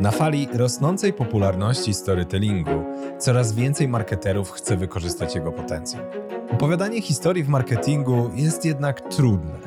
Na 0.00 0.10
fali 0.10 0.48
rosnącej 0.52 1.12
popularności 1.12 1.94
storytellingu 1.94 2.84
coraz 3.18 3.52
więcej 3.52 3.88
marketerów 3.88 4.50
chce 4.50 4.76
wykorzystać 4.76 5.34
jego 5.34 5.52
potencjał. 5.52 6.02
Opowiadanie 6.52 7.02
historii 7.02 7.44
w 7.44 7.48
marketingu 7.48 8.30
jest 8.34 8.64
jednak 8.64 9.00
trudne. 9.00 9.58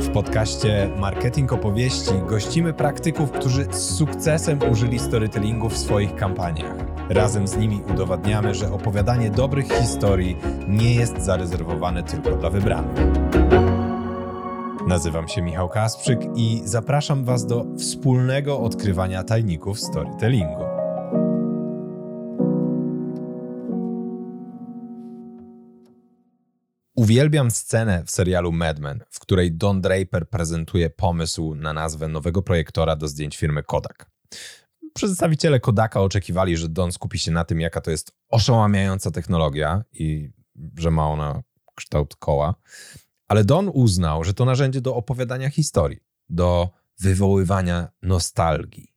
W 0.00 0.08
podcaście 0.12 0.90
Marketing 0.98 1.52
Opowieści 1.52 2.10
gościmy 2.28 2.72
praktyków, 2.72 3.30
którzy 3.30 3.66
z 3.70 3.96
sukcesem 3.96 4.58
użyli 4.70 4.98
storytellingu 4.98 5.68
w 5.68 5.78
swoich 5.78 6.14
kampaniach. 6.14 6.74
Razem 7.08 7.48
z 7.48 7.56
nimi 7.56 7.82
udowadniamy, 7.92 8.54
że 8.54 8.72
opowiadanie 8.72 9.30
dobrych 9.30 9.72
historii 9.72 10.36
nie 10.68 10.94
jest 10.94 11.18
zarezerwowane 11.18 12.02
tylko 12.02 12.30
dla 12.30 12.50
wybranych. 12.50 12.96
Nazywam 14.90 15.28
się 15.28 15.42
Michał 15.42 15.68
Kasprzyk 15.68 16.20
i 16.36 16.62
zapraszam 16.64 17.24
Was 17.24 17.46
do 17.46 17.66
wspólnego 17.78 18.60
odkrywania 18.60 19.24
tajników 19.24 19.80
storytellingu. 19.80 20.64
Uwielbiam 26.94 27.50
scenę 27.50 28.04
w 28.06 28.10
serialu 28.10 28.52
Mad 28.52 28.78
Men, 28.78 29.04
w 29.10 29.20
której 29.20 29.52
Don 29.52 29.80
Draper 29.80 30.28
prezentuje 30.28 30.90
pomysł 30.90 31.54
na 31.54 31.72
nazwę 31.72 32.08
nowego 32.08 32.42
projektora 32.42 32.96
do 32.96 33.08
zdjęć 33.08 33.36
firmy 33.36 33.62
Kodak. 33.62 34.10
Przedstawiciele 34.94 35.60
Kodaka 35.60 36.00
oczekiwali, 36.00 36.56
że 36.56 36.68
Don 36.68 36.92
skupi 36.92 37.18
się 37.18 37.30
na 37.30 37.44
tym, 37.44 37.60
jaka 37.60 37.80
to 37.80 37.90
jest 37.90 38.12
oszałamiająca 38.28 39.10
technologia 39.10 39.84
i 39.92 40.30
że 40.78 40.90
ma 40.90 41.08
ona 41.08 41.42
kształt 41.74 42.16
koła. 42.16 42.54
Ale 43.30 43.44
Don 43.44 43.70
uznał, 43.74 44.24
że 44.24 44.34
to 44.34 44.44
narzędzie 44.44 44.80
do 44.80 44.96
opowiadania 44.96 45.50
historii, 45.50 45.98
do 46.30 46.68
wywoływania 47.00 47.88
nostalgii. 48.02 48.92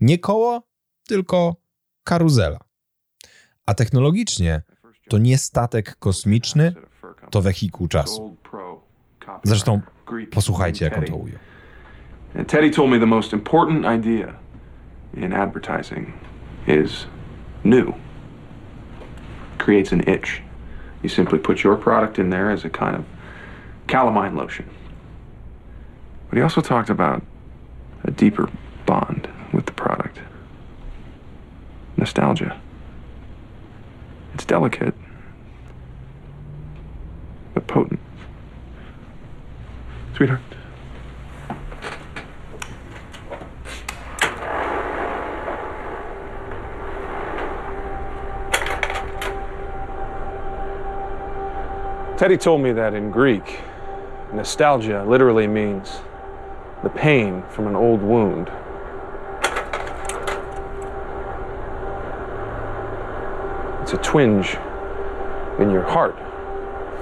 Nie 0.00 0.18
koło, 0.18 0.62
tylko 1.06 1.56
karuzela. 2.04 2.58
A 3.66 3.74
technologicznie 3.74 4.62
to 5.08 5.18
nie 5.18 5.38
statek 5.38 5.96
kosmiczny, 5.96 6.74
to 7.30 7.42
wehikuł 7.42 7.88
czasu. 7.88 8.36
Zresztą 9.42 9.80
posłuchajcie, 10.30 10.84
jak 10.84 10.98
on 10.98 11.04
to 11.04 11.16
ujął. 11.16 11.38
Teddy 12.46 12.70
told 12.70 12.90
me 12.90 12.98
the 12.98 13.06
most 13.06 13.32
important 13.32 13.84
idea 13.98 14.34
in 15.16 15.32
advertising 15.32 16.08
is 16.66 17.06
new. 17.64 17.94
Creates 19.58 19.92
an 19.92 20.00
itch. 20.00 20.42
You 21.02 21.10
simply 21.10 21.38
put 21.38 21.64
your 21.64 21.80
product 21.80 22.18
in 22.18 22.30
there 22.30 22.52
as 22.52 22.64
a 22.64 22.70
kind 22.70 22.94
of 22.94 23.13
calamine 23.86 24.36
lotion. 24.36 24.68
But 26.28 26.36
he 26.36 26.42
also 26.42 26.60
talked 26.60 26.90
about 26.90 27.22
a 28.04 28.10
deeper 28.10 28.50
bond 28.86 29.28
with 29.52 29.66
the 29.66 29.72
product 29.72 30.18
nostalgia. 31.96 32.60
It's 34.34 34.44
delicate, 34.44 34.94
but 37.54 37.66
potent. 37.66 38.00
Sweetheart. 40.16 40.40
Teddy 52.16 52.36
told 52.36 52.62
me 52.62 52.72
that 52.72 52.94
in 52.94 53.10
Greek, 53.10 53.60
nostalgia 54.34 55.04
literally 55.06 55.46
means 55.46 56.00
the 56.82 56.90
pain 56.90 57.42
from 57.50 57.68
an 57.68 57.76
old 57.76 58.02
wound. 58.02 58.50
It's 63.82 63.92
a 63.92 63.98
twinge 63.98 64.56
in 65.60 65.70
your 65.70 65.84
heart, 65.84 66.16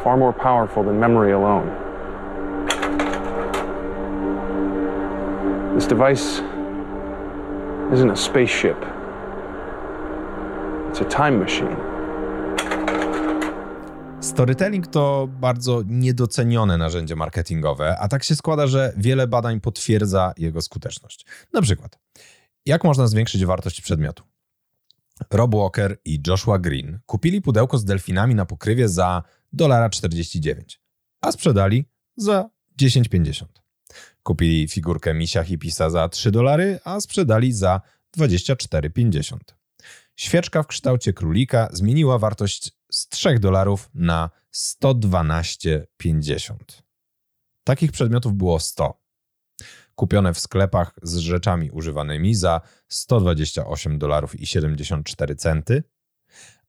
far 0.04 0.16
more 0.16 0.32
powerful 0.32 0.82
than 0.82 1.00
memory 1.00 1.32
alone. 1.32 1.78
This 5.74 5.86
device 5.86 6.40
isn't 7.92 8.10
a 8.10 8.16
spaceship, 8.16 8.76
it's 10.90 11.00
a 11.00 11.06
time 11.08 11.38
machine. 11.38 11.91
Storytelling 14.32 14.86
to 14.86 15.28
bardzo 15.40 15.82
niedocenione 15.86 16.78
narzędzie 16.78 17.16
marketingowe, 17.16 17.98
a 17.98 18.08
tak 18.08 18.24
się 18.24 18.36
składa, 18.36 18.66
że 18.66 18.92
wiele 18.96 19.26
badań 19.26 19.60
potwierdza 19.60 20.32
jego 20.36 20.62
skuteczność. 20.62 21.26
Na 21.52 21.62
przykład, 21.62 21.98
jak 22.66 22.84
można 22.84 23.06
zwiększyć 23.06 23.44
wartość 23.44 23.80
przedmiotu? 23.80 24.24
Rob 25.30 25.54
Walker 25.54 25.96
i 26.04 26.20
Joshua 26.26 26.58
Green 26.58 26.98
kupili 27.06 27.42
pudełko 27.42 27.78
z 27.78 27.84
delfinami 27.84 28.34
na 28.34 28.46
pokrywie 28.46 28.88
za 28.88 29.22
1,49, 29.56 30.78
a 31.20 31.32
sprzedali 31.32 31.84
za 32.16 32.50
10,50. 32.80 33.44
Kupili 34.22 34.68
figurkę 34.68 35.14
misia 35.14 35.44
hipisa 35.44 35.90
za 35.90 36.08
3 36.08 36.30
dolary, 36.30 36.80
a 36.84 37.00
sprzedali 37.00 37.52
za 37.52 37.80
24,50. 38.18 39.36
Świeczka 40.16 40.62
w 40.62 40.66
kształcie 40.66 41.12
królika 41.12 41.68
zmieniła 41.72 42.18
wartość 42.18 42.81
z 42.92 43.08
3 43.08 43.38
dolarów 43.38 43.90
na 43.94 44.30
112,50. 44.54 46.54
Takich 47.64 47.92
przedmiotów 47.92 48.34
było 48.34 48.60
100. 48.60 49.02
Kupione 49.94 50.34
w 50.34 50.40
sklepach 50.40 50.94
z 51.02 51.16
rzeczami 51.16 51.70
używanymi 51.70 52.34
za 52.34 52.60
128 52.88 53.98
dolarów 53.98 54.40
i 54.40 54.46
74 54.46 55.36
centy, 55.36 55.84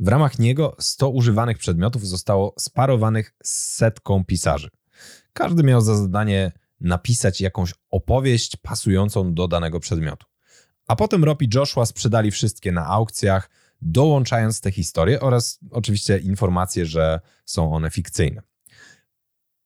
W 0.00 0.08
ramach 0.08 0.38
niego 0.38 0.76
100 0.78 1.08
używanych 1.08 1.58
przedmiotów 1.58 2.06
zostało 2.06 2.54
sparowanych 2.58 3.34
z 3.42 3.76
setką 3.76 4.24
pisarzy. 4.24 4.68
Każdy 5.32 5.62
miał 5.62 5.80
za 5.80 5.96
zadanie 5.96 6.52
napisać 6.80 7.40
jakąś 7.40 7.74
opowieść 7.90 8.56
pasującą 8.56 9.34
do 9.34 9.48
danego 9.48 9.80
przedmiotu. 9.80 10.26
A 10.86 10.96
potem 10.96 11.24
Rob 11.24 11.42
i 11.42 11.48
Joshua 11.54 11.86
sprzedali 11.86 12.30
wszystkie 12.30 12.72
na 12.72 12.86
aukcjach, 12.86 13.50
dołączając 13.82 14.60
te 14.60 14.70
historie 14.70 15.20
oraz 15.20 15.58
oczywiście 15.70 16.18
informacje, 16.18 16.86
że 16.86 17.20
są 17.44 17.74
one 17.74 17.90
fikcyjne. 17.90 18.42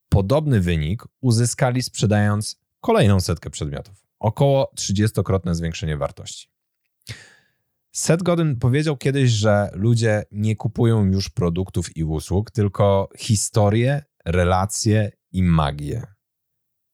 Podobny 0.08 0.60
wynik 0.60 1.02
uzyskali 1.20 1.82
sprzedając 1.82 2.56
kolejną 2.80 3.20
setkę 3.20 3.50
przedmiotów 3.50 4.03
około 4.24 4.72
30-krotne 4.76 5.54
zwiększenie 5.54 5.96
wartości. 5.96 6.48
Seth 7.92 8.22
Godin 8.22 8.56
powiedział 8.56 8.96
kiedyś, 8.96 9.30
że 9.30 9.70
ludzie 9.72 10.22
nie 10.32 10.56
kupują 10.56 11.04
już 11.04 11.28
produktów 11.28 11.96
i 11.96 12.04
usług, 12.04 12.50
tylko 12.50 13.08
historie, 13.18 14.02
relacje 14.24 15.10
i 15.32 15.42
magię. 15.42 16.02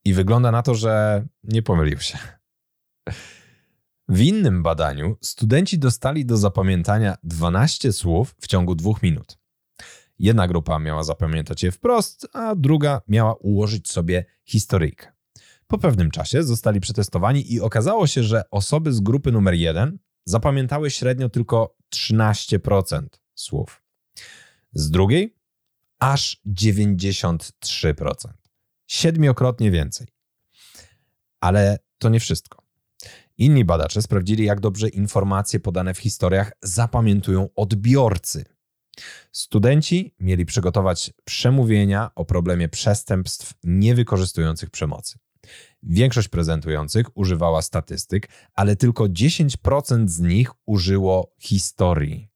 I 0.05 0.15
wygląda 0.15 0.51
na 0.51 0.63
to, 0.63 0.75
że 0.75 1.25
nie 1.45 1.63
pomylił 1.63 1.99
się. 1.99 2.19
W 4.09 4.21
innym 4.21 4.63
badaniu 4.63 5.17
studenci 5.21 5.79
dostali 5.79 6.27
do 6.27 6.37
zapamiętania 6.37 7.17
12 7.23 7.93
słów 7.93 8.35
w 8.41 8.47
ciągu 8.47 8.75
dwóch 8.75 9.03
minut. 9.03 9.39
Jedna 10.19 10.49
grupa 10.49 10.79
miała 10.79 11.03
zapamiętać 11.03 11.63
je 11.63 11.73
wprost, 11.73 12.29
a 12.33 12.55
druga 12.55 13.01
miała 13.09 13.35
ułożyć 13.35 13.91
sobie 13.91 14.25
historyjkę. 14.45 15.20
Po 15.71 15.79
pewnym 15.79 16.11
czasie 16.11 16.43
zostali 16.43 16.81
przetestowani 16.81 17.53
i 17.53 17.61
okazało 17.61 18.07
się, 18.07 18.23
że 18.23 18.43
osoby 18.51 18.93
z 18.93 19.01
grupy 19.01 19.33
numer 19.33 19.55
1 19.55 19.99
zapamiętały 20.25 20.91
średnio 20.91 21.29
tylko 21.29 21.77
13% 21.95 23.07
słów. 23.35 23.83
Z 24.73 24.91
drugiej 24.91 25.37
aż 25.99 26.41
93%. 26.47 27.53
Siedmiokrotnie 28.87 29.71
więcej. 29.71 30.07
Ale 31.41 31.79
to 31.99 32.09
nie 32.09 32.21
wszystko. 32.21 32.63
Inni 33.39 33.65
badacze 33.65 34.03
sprawdzili, 34.03 34.45
jak 34.45 34.61
dobrze 34.61 34.89
informacje 34.89 35.61
podane 35.61 35.95
w 35.95 35.99
historiach 35.99 36.53
zapamiętują 36.63 37.49
odbiorcy. 37.57 38.45
Studenci 39.33 40.15
mieli 40.21 40.47
przygotować 40.47 41.13
przemówienia 41.25 42.11
o 42.15 42.25
problemie 42.25 42.69
przestępstw 42.69 43.55
niewykorzystujących 43.65 44.71
przemocy. 44.71 45.19
Większość 45.83 46.29
prezentujących 46.29 47.17
używała 47.17 47.63
statystyk, 47.63 48.29
ale 48.55 48.77
tylko 48.77 49.05
10% 49.05 50.09
z 50.09 50.21
nich 50.21 50.51
użyło 50.67 51.35
historii. 51.39 52.29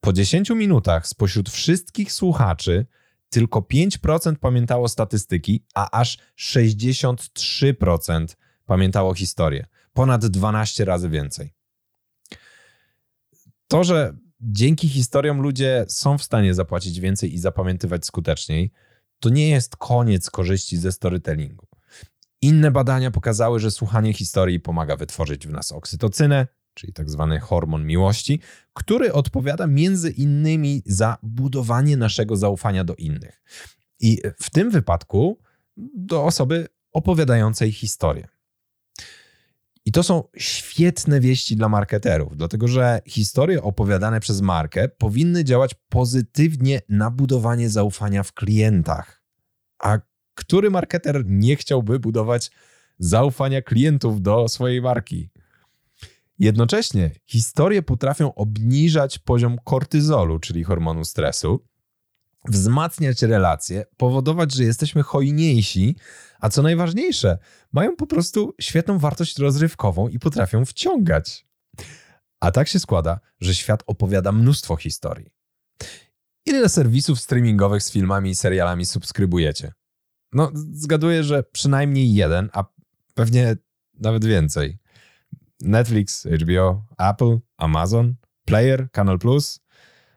Po 0.00 0.12
10 0.12 0.50
minutach 0.50 1.06
spośród 1.06 1.50
wszystkich 1.50 2.12
słuchaczy 2.12 2.86
tylko 3.30 3.60
5% 3.60 4.36
pamiętało 4.36 4.88
statystyki, 4.88 5.64
a 5.74 5.90
aż 6.00 6.18
63% 6.38 8.26
pamiętało 8.66 9.14
historię. 9.14 9.66
Ponad 9.92 10.26
12 10.26 10.84
razy 10.84 11.08
więcej. 11.08 11.54
To, 13.68 13.84
że 13.84 14.16
dzięki 14.40 14.88
historiom 14.88 15.40
ludzie 15.40 15.84
są 15.88 16.18
w 16.18 16.22
stanie 16.22 16.54
zapłacić 16.54 17.00
więcej 17.00 17.34
i 17.34 17.38
zapamiętywać 17.38 18.06
skuteczniej, 18.06 18.72
to 19.20 19.28
nie 19.28 19.50
jest 19.50 19.76
koniec 19.76 20.30
korzyści 20.30 20.76
ze 20.76 20.92
storytellingu. 20.92 21.66
Inne 22.42 22.70
badania 22.70 23.10
pokazały, 23.10 23.60
że 23.60 23.70
słuchanie 23.70 24.12
historii 24.12 24.60
pomaga 24.60 24.96
wytworzyć 24.96 25.46
w 25.46 25.52
nas 25.52 25.72
oksytocynę, 25.72 26.46
czyli 26.74 26.92
tak 26.92 27.10
zwany 27.10 27.40
hormon 27.40 27.86
miłości, 27.86 28.40
który 28.72 29.12
odpowiada 29.12 29.66
między 29.66 30.10
innymi 30.10 30.82
za 30.86 31.18
budowanie 31.22 31.96
naszego 31.96 32.36
zaufania 32.36 32.84
do 32.84 32.94
innych. 32.94 33.42
I 34.00 34.18
w 34.40 34.50
tym 34.50 34.70
wypadku 34.70 35.38
do 35.94 36.24
osoby 36.24 36.68
opowiadającej 36.92 37.72
historię. 37.72 38.28
I 39.84 39.92
to 39.92 40.02
są 40.02 40.24
świetne 40.36 41.20
wieści 41.20 41.56
dla 41.56 41.68
marketerów, 41.68 42.36
dlatego 42.36 42.68
że 42.68 43.00
historie 43.06 43.62
opowiadane 43.62 44.20
przez 44.20 44.40
markę 44.40 44.88
powinny 44.88 45.44
działać 45.44 45.74
pozytywnie 45.88 46.82
na 46.88 47.10
budowanie 47.10 47.70
zaufania 47.70 48.22
w 48.22 48.32
klientach. 48.32 49.22
A 49.78 49.98
który 50.36 50.70
marketer 50.70 51.22
nie 51.26 51.56
chciałby 51.56 51.98
budować 51.98 52.50
zaufania 52.98 53.62
klientów 53.62 54.22
do 54.22 54.48
swojej 54.48 54.82
marki? 54.82 55.30
Jednocześnie 56.38 57.10
historie 57.26 57.82
potrafią 57.82 58.34
obniżać 58.34 59.18
poziom 59.18 59.58
kortyzolu, 59.64 60.38
czyli 60.38 60.64
hormonu 60.64 61.04
stresu, 61.04 61.64
wzmacniać 62.48 63.22
relacje, 63.22 63.84
powodować, 63.96 64.54
że 64.54 64.64
jesteśmy 64.64 65.02
hojniejsi, 65.02 65.96
a 66.40 66.48
co 66.48 66.62
najważniejsze, 66.62 67.38
mają 67.72 67.96
po 67.96 68.06
prostu 68.06 68.54
świetną 68.60 68.98
wartość 68.98 69.38
rozrywkową 69.38 70.08
i 70.08 70.18
potrafią 70.18 70.64
wciągać. 70.64 71.46
A 72.40 72.50
tak 72.50 72.68
się 72.68 72.78
składa, 72.78 73.20
że 73.40 73.54
świat 73.54 73.82
opowiada 73.86 74.32
mnóstwo 74.32 74.76
historii. 74.76 75.30
Ile 76.46 76.68
serwisów 76.68 77.20
streamingowych 77.20 77.82
z 77.82 77.90
filmami 77.90 78.30
i 78.30 78.34
serialami 78.34 78.86
subskrybujecie? 78.86 79.72
No, 80.36 80.50
zgaduję, 80.72 81.24
że 81.24 81.42
przynajmniej 81.42 82.14
jeden, 82.14 82.50
a 82.52 82.64
pewnie 83.14 83.56
nawet 84.00 84.24
więcej. 84.24 84.78
Netflix, 85.60 86.26
HBO, 86.26 86.84
Apple, 86.98 87.38
Amazon, 87.56 88.14
Player, 88.44 88.90
Canal 88.90 89.18
Plus. 89.18 89.60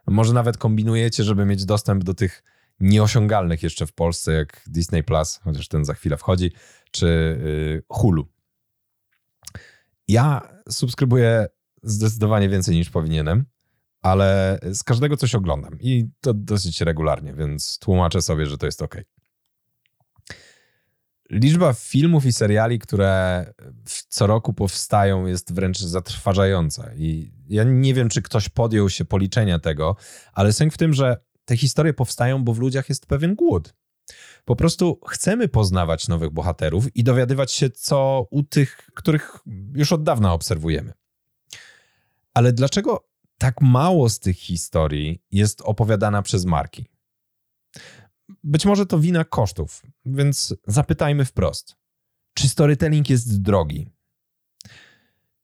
Może 0.08 0.34
nawet 0.34 0.58
kombinujecie, 0.58 1.24
żeby 1.24 1.46
mieć 1.46 1.66
dostęp 1.66 2.04
do 2.04 2.14
tych 2.14 2.44
nieosiągalnych 2.80 3.64
jeszcze 3.64 3.86
w 3.86 3.94
Polsce, 3.94 4.32
jak 4.34 4.64
Disney 4.68 5.04
Plus, 5.04 5.40
chociaż 5.44 5.68
ten 5.68 5.86
za 5.86 5.94
chwilę 5.94 6.18
wchodzi, 6.18 6.52
czy 6.92 7.08
y, 7.08 7.84
Hulu. 7.90 8.28
Ja 10.08 10.42
subskrybuję 10.70 11.48
zdecydowanie 11.84 12.50
więcej 12.50 12.76
niż 12.76 12.90
powinienem, 12.90 13.46
ale 14.02 14.60
z 14.72 14.84
każdego 14.84 15.18
coś 15.18 15.36
oglądam 15.36 15.78
i 15.80 16.10
to 16.22 16.34
dosyć 16.34 16.82
regularnie, 16.82 17.34
więc 17.34 17.80
tłumaczę 17.80 18.22
sobie, 18.22 18.46
że 18.46 18.58
to 18.58 18.66
jest 18.66 18.82
ok. 18.82 18.96
Liczba 21.30 21.74
filmów 21.74 22.26
i 22.26 22.34
seriali, 22.34 22.80
które 22.80 23.46
co 23.86 24.28
roku 24.28 24.54
powstają, 24.54 25.26
jest 25.26 25.54
wręcz 25.54 25.80
zatrważająca. 25.80 26.92
I 26.96 27.32
ja 27.50 27.64
nie 27.64 27.94
wiem, 27.94 28.10
czy 28.10 28.22
ktoś 28.22 28.50
podjął 28.50 28.90
się 28.90 29.06
policzenia 29.06 29.60
tego, 29.60 29.96
ale 30.34 30.54
sęk 30.54 30.74
w 30.74 30.78
tym, 30.78 30.94
że 30.94 31.18
te 31.46 31.58
historie 31.58 31.94
powstają, 31.94 32.44
bo 32.44 32.54
w 32.54 32.60
ludziach 32.60 32.90
jest 32.90 33.06
pewien 33.06 33.36
głód. 33.36 33.74
Po 34.46 34.56
prostu 34.56 35.00
chcemy 35.08 35.48
poznawać 35.48 36.08
nowych 36.08 36.30
bohaterów 36.30 36.96
i 36.96 37.04
dowiadywać 37.04 37.52
się, 37.52 37.70
co 37.70 38.28
u 38.32 38.44
tych, 38.44 38.90
których 38.94 39.38
już 39.76 39.92
od 39.92 40.04
dawna 40.04 40.34
obserwujemy. 40.34 40.94
Ale 42.34 42.54
dlaczego 42.54 43.10
tak 43.38 43.62
mało 43.62 44.10
z 44.10 44.20
tych 44.20 44.38
historii 44.38 45.24
jest 45.32 45.62
opowiadana 45.62 46.22
przez 46.22 46.46
marki? 46.46 46.86
Być 48.44 48.66
może 48.66 48.86
to 48.86 49.00
wina 49.00 49.24
kosztów, 49.24 49.84
więc 50.06 50.56
zapytajmy 50.68 51.26
wprost. 51.26 51.76
Czy 52.34 52.50
storytelling 52.50 53.10
jest 53.10 53.42
drogi? 53.42 53.90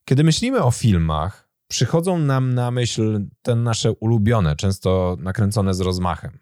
Kiedy 0.06 0.24
myślimy 0.24 0.64
o 0.64 0.72
filmach, 0.72 1.50
przychodzą 1.68 2.20
nam 2.20 2.54
na 2.54 2.72
myśl 2.72 3.26
te 3.42 3.56
nasze 3.56 3.92
ulubione, 3.92 4.56
często 4.56 5.18
nakręcone 5.20 5.74
z 5.74 5.80
rozmachem. 5.80 6.40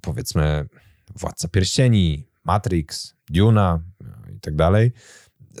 Powiedzmy 0.00 0.68
Władca 1.16 1.48
Pierścieni, 1.48 2.28
Matrix, 2.44 3.14
Duna 3.30 3.82
i 4.36 4.40
tak 4.40 4.56
dalej. 4.56 4.92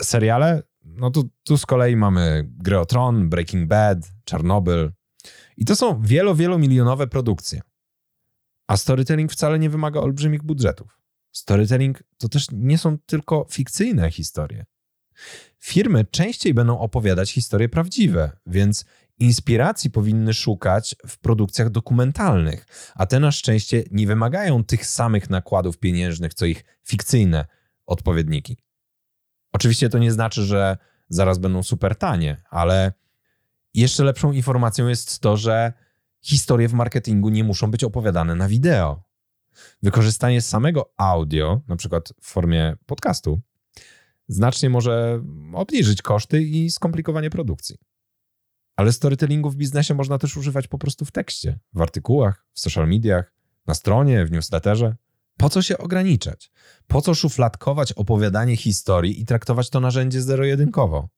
Seriale, 0.02 0.62
no 0.84 1.10
to 1.10 1.22
tu 1.44 1.58
z 1.58 1.66
kolei 1.66 1.96
mamy 1.96 2.50
Grę 2.58 2.80
o 2.80 2.86
Tron, 2.86 3.28
Breaking 3.28 3.68
Bad, 3.68 3.98
Czarnobyl. 4.24 4.92
I 5.56 5.64
to 5.64 5.76
są 5.76 6.02
wielo, 6.02 6.34
wielomilionowe 6.34 7.06
produkcje. 7.06 7.60
A 8.70 8.76
storytelling 8.76 9.32
wcale 9.32 9.58
nie 9.58 9.70
wymaga 9.70 10.00
olbrzymich 10.00 10.42
budżetów. 10.42 10.98
Storytelling 11.32 12.02
to 12.18 12.28
też 12.28 12.46
nie 12.52 12.78
są 12.78 12.98
tylko 12.98 13.46
fikcyjne 13.50 14.10
historie. 14.10 14.64
Firmy 15.58 16.04
częściej 16.04 16.54
będą 16.54 16.78
opowiadać 16.78 17.32
historie 17.32 17.68
prawdziwe, 17.68 18.30
więc 18.46 18.84
inspiracji 19.18 19.90
powinny 19.90 20.34
szukać 20.34 20.96
w 21.06 21.18
produkcjach 21.18 21.70
dokumentalnych, 21.70 22.66
a 22.94 23.06
te 23.06 23.20
na 23.20 23.32
szczęście 23.32 23.84
nie 23.90 24.06
wymagają 24.06 24.64
tych 24.64 24.86
samych 24.86 25.30
nakładów 25.30 25.78
pieniężnych, 25.78 26.34
co 26.34 26.46
ich 26.46 26.64
fikcyjne 26.84 27.46
odpowiedniki. 27.86 28.56
Oczywiście 29.52 29.88
to 29.88 29.98
nie 29.98 30.12
znaczy, 30.12 30.42
że 30.42 30.78
zaraz 31.08 31.38
będą 31.38 31.62
super 31.62 31.96
tanie, 31.96 32.42
ale 32.50 32.92
jeszcze 33.74 34.04
lepszą 34.04 34.32
informacją 34.32 34.88
jest 34.88 35.18
to, 35.18 35.36
że 35.36 35.72
historie 36.22 36.68
w 36.68 36.72
marketingu 36.72 37.28
nie 37.28 37.44
muszą 37.44 37.70
być 37.70 37.84
opowiadane 37.84 38.34
na 38.34 38.48
wideo. 38.48 39.02
Wykorzystanie 39.82 40.42
samego 40.42 40.92
audio, 40.96 41.60
na 41.68 41.76
przykład 41.76 42.12
w 42.20 42.26
formie 42.26 42.76
podcastu, 42.86 43.40
znacznie 44.28 44.70
może 44.70 45.22
obniżyć 45.54 46.02
koszty 46.02 46.42
i 46.42 46.70
skomplikowanie 46.70 47.30
produkcji. 47.30 47.76
Ale 48.76 48.92
storytellingu 48.92 49.50
w 49.50 49.56
biznesie 49.56 49.94
można 49.94 50.18
też 50.18 50.36
używać 50.36 50.68
po 50.68 50.78
prostu 50.78 51.04
w 51.04 51.12
tekście, 51.12 51.58
w 51.72 51.80
artykułach, 51.80 52.46
w 52.52 52.60
social 52.60 52.88
mediach, 52.88 53.32
na 53.66 53.74
stronie, 53.74 54.26
w 54.26 54.30
newsletterze. 54.30 54.96
Po 55.36 55.50
co 55.50 55.62
się 55.62 55.78
ograniczać? 55.78 56.52
Po 56.86 57.02
co 57.02 57.14
szufladkować 57.14 57.92
opowiadanie 57.92 58.56
historii 58.56 59.20
i 59.20 59.24
traktować 59.24 59.70
to 59.70 59.80
narzędzie 59.80 60.22
zero-jedynkowo? 60.22 61.08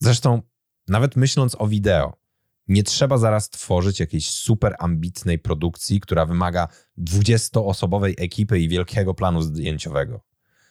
Zresztą, 0.00 0.42
nawet 0.88 1.16
myśląc 1.16 1.56
o 1.58 1.68
wideo, 1.68 2.21
nie 2.68 2.82
trzeba 2.82 3.18
zaraz 3.18 3.50
tworzyć 3.50 4.00
jakiejś 4.00 4.30
super 4.30 4.76
ambitnej 4.78 5.38
produkcji, 5.38 6.00
która 6.00 6.26
wymaga 6.26 6.68
20-osobowej 6.98 8.14
ekipy 8.18 8.60
i 8.60 8.68
wielkiego 8.68 9.14
planu 9.14 9.42
zdjęciowego. 9.42 10.20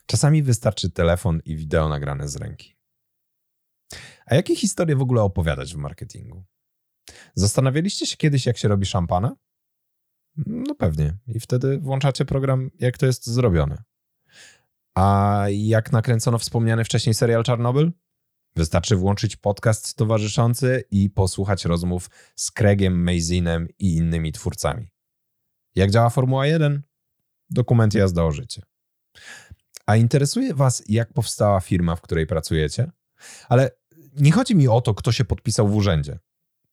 Czasami 0.06 0.44
wystarczy 0.44 0.90
telefon 0.90 1.42
i 1.46 1.56
wideo 1.56 1.90
nagrane 1.90 2.28
z 2.28 2.36
ręki. 2.36 2.76
A 4.26 4.36
jakie 4.36 4.56
historie 4.56 4.96
w 4.96 5.02
ogóle 5.02 5.22
opowiadać 5.22 5.74
w 5.74 5.78
marketingu? 5.78 6.44
Zastanawialiście 7.36 8.06
się 8.06 8.18
kiedyś, 8.18 8.46
jak 8.46 8.58
się 8.58 8.68
robi 8.68 8.86
szampana? 8.86 9.36
No 10.36 10.76
pewnie. 10.76 11.18
I 11.28 11.40
wtedy 11.40 11.80
włączacie 11.80 12.26
program, 12.26 12.70
jak 12.80 12.98
to 12.98 13.06
jest 13.06 13.28
zrobione. 13.28 13.84
A 14.96 15.46
jak 15.50 15.92
nakręcono 15.92 16.38
wspomniany 16.38 16.84
wcześniej 16.84 17.14
serial 17.14 17.44
Czarnobyl? 17.44 17.92
Wystarczy 18.56 18.96
włączyć 18.96 19.36
podcast 19.36 19.96
towarzyszący 19.96 20.84
i 20.92 21.10
posłuchać 21.10 21.66
rozmów 21.66 22.10
z 22.36 22.52
Craigiem 22.52 23.04
Mazinem 23.04 23.68
i 23.80 23.96
innymi 23.96 24.32
twórcami. 24.32 24.88
Jak 25.76 25.92
działa 25.92 26.10
Formuła 26.10 26.48
1? 26.48 26.82
Dokument 27.50 27.94
jazda 27.94 28.24
o 28.24 28.32
życie. 28.32 28.62
A 29.86 29.96
interesuje 29.96 30.54
Was, 30.54 30.84
jak 30.88 31.14
powstała 31.14 31.60
firma, 31.60 31.96
w 31.96 32.02
której 32.02 32.28
pracujecie? 32.28 32.92
Ale 33.50 33.72
nie 34.16 34.32
chodzi 34.32 34.56
mi 34.56 34.68
o 34.68 34.82
to, 34.82 34.94
kto 34.94 35.12
się 35.12 35.26
podpisał 35.26 35.68
w 35.68 35.76
urzędzie, 35.76 36.20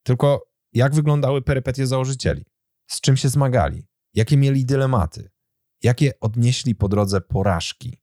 tylko 0.03 0.49
jak 0.73 0.95
wyglądały 0.95 1.43
perypetie 1.43 1.87
założycieli, 1.87 2.45
z 2.87 3.01
czym 3.01 3.17
się 3.17 3.29
zmagali, 3.29 3.87
jakie 4.15 4.37
mieli 4.37 4.65
dylematy, 4.65 5.31
jakie 5.83 6.21
odnieśli 6.21 6.75
po 6.75 6.89
drodze 6.89 7.21
porażki. 7.21 8.03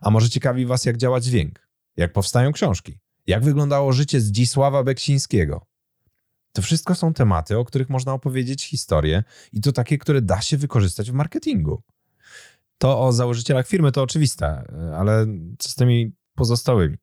A 0.00 0.10
może 0.10 0.30
ciekawi 0.30 0.66
Was, 0.66 0.84
jak 0.84 0.96
działa 0.96 1.20
dźwięk, 1.20 1.65
jak 1.96 2.12
powstają 2.12 2.52
książki, 2.52 2.98
jak 3.26 3.44
wyglądało 3.44 3.92
życie 3.92 4.20
Zdzisława 4.20 4.84
Beksińskiego. 4.84 5.66
To 6.52 6.62
wszystko 6.62 6.94
są 6.94 7.12
tematy, 7.12 7.58
o 7.58 7.64
których 7.64 7.88
można 7.88 8.12
opowiedzieć 8.12 8.64
historię 8.64 9.24
i 9.52 9.60
to 9.60 9.72
takie, 9.72 9.98
które 9.98 10.22
da 10.22 10.40
się 10.40 10.56
wykorzystać 10.56 11.10
w 11.10 11.14
marketingu. 11.14 11.82
To 12.78 13.00
o 13.00 13.12
założycielach 13.12 13.66
firmy 13.66 13.92
to 13.92 14.02
oczywiste, 14.02 14.64
ale 14.96 15.26
co 15.58 15.68
z 15.68 15.74
tymi 15.74 16.12
pozostałymi? 16.34 16.96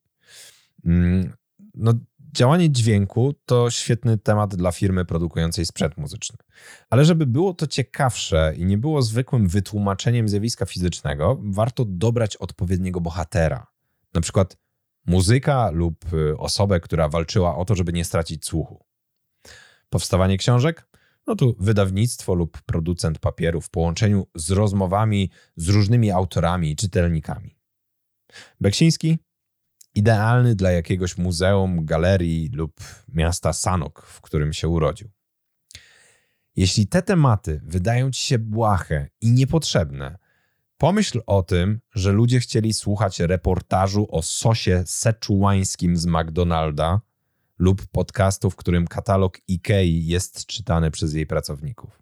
Mm, 0.86 1.34
no, 1.74 1.94
Działanie 2.34 2.72
dźwięku 2.72 3.34
to 3.46 3.72
świetny 3.72 4.18
temat 4.18 4.56
dla 4.56 4.72
firmy 4.72 5.06
produkującej 5.06 5.66
sprzęt 5.66 5.98
muzyczny. 5.98 6.38
Ale 6.90 7.06
żeby 7.06 7.26
było 7.26 7.54
to 7.54 7.68
ciekawsze 7.68 8.54
i 8.58 8.66
nie 8.66 8.78
było 8.78 9.02
zwykłym 9.02 9.48
wytłumaczeniem 9.48 10.30
zjawiska 10.30 10.66
fizycznego, 10.66 11.40
warto 11.44 11.86
dobrać 11.86 12.38
odpowiedniego 12.38 13.02
bohatera. 13.02 13.68
Na 14.14 14.22
przykład 14.22 14.58
muzyka 15.06 15.70
lub 15.70 16.14
y, 16.14 16.38
osobę, 16.38 16.80
która 16.80 17.10
walczyła 17.10 17.56
o 17.56 17.66
to, 17.66 17.76
żeby 17.76 17.94
nie 17.94 18.06
stracić 18.06 18.46
słuchu. 18.46 18.86
Powstawanie 19.90 20.38
książek? 20.38 20.88
No 21.28 21.36
tu 21.36 21.56
wydawnictwo 21.60 22.34
lub 22.34 22.62
producent 22.62 23.20
papieru 23.20 23.62
w 23.62 23.70
połączeniu 23.70 24.28
z 24.36 24.52
rozmowami 24.52 25.30
z 25.56 25.70
różnymi 25.70 26.12
autorami 26.12 26.72
i 26.72 26.76
czytelnikami. 26.76 27.58
Beksiński? 28.62 29.18
Idealny 29.96 30.56
dla 30.56 30.72
jakiegoś 30.72 31.18
muzeum, 31.18 31.86
galerii 31.86 32.50
lub 32.54 32.74
miasta 33.08 33.54
Sanok, 33.54 34.06
w 34.06 34.22
którym 34.22 34.54
się 34.54 34.68
urodził. 34.68 35.10
Jeśli 36.56 36.88
te 36.88 37.02
tematy 37.02 37.62
wydają 37.64 38.12
ci 38.12 38.22
się 38.22 38.40
błahe 38.40 39.08
i 39.22 39.32
niepotrzebne, 39.32 40.18
pomyśl 40.78 41.22
o 41.28 41.44
tym, 41.44 41.80
że 41.96 42.12
ludzie 42.12 42.40
chcieli 42.40 42.74
słuchać 42.74 43.20
reportażu 43.20 44.08
o 44.10 44.22
sosie 44.22 44.84
seczułańskim 44.86 45.98
z 45.98 46.06
McDonalda 46.06 47.02
lub 47.60 47.88
podcastu, 47.88 48.50
w 48.50 48.56
którym 48.56 48.88
katalog 48.88 49.38
IKEA 49.50 50.08
jest 50.08 50.46
czytany 50.46 50.92
przez 50.92 51.14
jej 51.14 51.28
pracowników. 51.28 52.02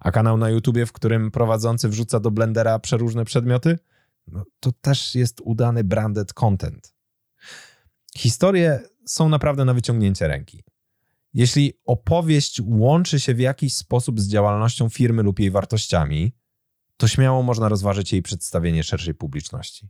A 0.00 0.10
kanał 0.10 0.36
na 0.36 0.50
YouTubie, 0.50 0.86
w 0.86 0.92
którym 0.92 1.30
prowadzący 1.30 1.88
wrzuca 1.88 2.20
do 2.20 2.30
blendera 2.30 2.78
przeróżne 2.78 3.24
przedmioty, 3.24 3.78
no, 4.26 4.44
to 4.60 4.72
też 4.72 5.14
jest 5.14 5.40
udany 5.40 5.84
branded 5.84 6.32
content. 6.32 6.94
Historie 8.16 8.80
są 9.06 9.28
naprawdę 9.28 9.64
na 9.64 9.74
wyciągnięcie 9.74 10.28
ręki. 10.28 10.64
Jeśli 11.34 11.72
opowieść 11.84 12.60
łączy 12.64 13.20
się 13.20 13.34
w 13.34 13.40
jakiś 13.40 13.74
sposób 13.74 14.20
z 14.20 14.28
działalnością 14.28 14.88
firmy 14.88 15.22
lub 15.22 15.40
jej 15.40 15.50
wartościami, 15.50 16.32
to 16.98 17.08
śmiało 17.08 17.42
można 17.42 17.68
rozważyć 17.68 18.12
jej 18.12 18.22
przedstawienie 18.22 18.84
szerszej 18.84 19.14
publiczności. 19.14 19.88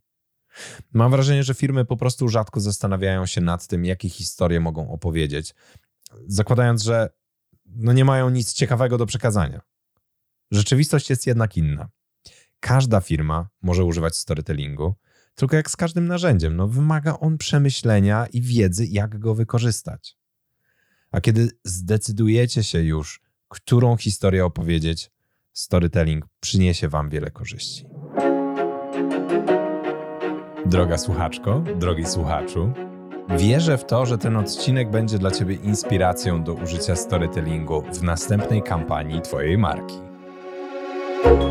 Mam 0.92 1.10
wrażenie, 1.10 1.42
że 1.42 1.54
firmy 1.54 1.84
po 1.84 1.96
prostu 1.96 2.28
rzadko 2.28 2.60
zastanawiają 2.60 3.26
się 3.26 3.40
nad 3.40 3.66
tym, 3.66 3.84
jakie 3.84 4.08
historie 4.08 4.60
mogą 4.60 4.90
opowiedzieć, 4.90 5.54
zakładając, 6.26 6.82
że 6.82 7.10
no 7.66 7.92
nie 7.92 8.04
mają 8.04 8.30
nic 8.30 8.52
ciekawego 8.52 8.98
do 8.98 9.06
przekazania. 9.06 9.60
Rzeczywistość 10.50 11.10
jest 11.10 11.26
jednak 11.26 11.56
inna. 11.56 11.88
Każda 12.60 13.00
firma 13.00 13.48
może 13.62 13.84
używać 13.84 14.16
storytellingu, 14.16 14.94
tylko 15.34 15.56
jak 15.56 15.70
z 15.70 15.76
każdym 15.76 16.06
narzędziem, 16.06 16.56
no 16.56 16.68
wymaga 16.68 17.18
on 17.18 17.38
przemyślenia 17.38 18.26
i 18.26 18.42
wiedzy, 18.42 18.86
jak 18.86 19.18
go 19.18 19.34
wykorzystać. 19.34 20.18
A 21.10 21.20
kiedy 21.20 21.50
zdecydujecie 21.64 22.64
się 22.64 22.82
już, 22.82 23.20
którą 23.48 23.96
historię 23.96 24.44
opowiedzieć, 24.44 25.10
storytelling 25.58 26.24
przyniesie 26.40 26.88
Wam 26.88 27.08
wiele 27.08 27.30
korzyści. 27.30 27.84
Droga 30.66 30.98
słuchaczko, 30.98 31.60
drogi 31.76 32.06
słuchaczu, 32.06 32.72
wierzę 33.38 33.78
w 33.78 33.84
to, 33.84 34.06
że 34.06 34.18
ten 34.18 34.36
odcinek 34.36 34.90
będzie 34.90 35.18
dla 35.18 35.30
Ciebie 35.30 35.54
inspiracją 35.54 36.42
do 36.44 36.54
użycia 36.54 36.96
storytellingu 36.96 37.82
w 37.92 38.02
następnej 38.02 38.62
kampanii 38.62 39.22
Twojej 39.22 39.58
marki. 39.58 40.07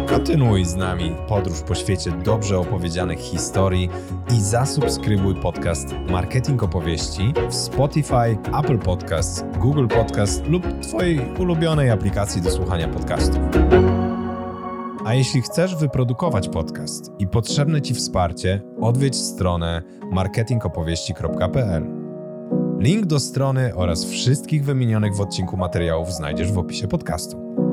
Kontynuuj 0.09 0.65
z 0.65 0.75
nami 0.75 1.15
podróż 1.27 1.61
po 1.61 1.75
świecie 1.75 2.11
dobrze 2.11 2.59
opowiedzianych 2.59 3.19
historii 3.19 3.89
i 4.35 4.41
zasubskrybuj 4.41 5.35
podcast 5.35 5.87
Marketing 6.09 6.63
Opowieści 6.63 7.33
w 7.49 7.55
Spotify, 7.55 8.37
Apple 8.59 8.79
Podcasts, 8.79 9.43
Google 9.59 9.87
Podcasts 9.87 10.41
lub 10.49 10.63
Twojej 10.81 11.19
ulubionej 11.39 11.89
aplikacji 11.89 12.41
do 12.41 12.51
słuchania 12.51 12.87
podcastów. 12.87 13.39
A 15.05 15.13
jeśli 15.13 15.41
chcesz 15.41 15.75
wyprodukować 15.75 16.49
podcast 16.49 17.11
i 17.19 17.27
potrzebne 17.27 17.81
Ci 17.81 17.93
wsparcie, 17.93 18.61
odwiedź 18.81 19.15
stronę 19.15 19.81
marketingopowieści.pl. 20.11 21.85
Link 22.79 23.05
do 23.05 23.19
strony 23.19 23.75
oraz 23.75 24.05
wszystkich 24.05 24.65
wymienionych 24.65 25.15
w 25.15 25.21
odcinku 25.21 25.57
materiałów 25.57 26.13
znajdziesz 26.13 26.51
w 26.51 26.57
opisie 26.57 26.87
podcastu. 26.87 27.66